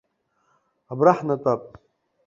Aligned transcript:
Абра 0.91 1.13
ҳнатәап. 1.17 1.63